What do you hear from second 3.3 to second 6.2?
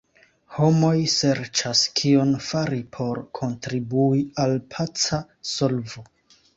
kontribui al paca solvo.